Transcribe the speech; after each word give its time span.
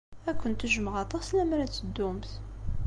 Ad 0.29 0.35
kent-jjmeɣ 0.41 0.95
aṭas 1.03 1.25
lemmer 1.37 1.59
ad 1.61 1.71
teddumt. 1.71 2.31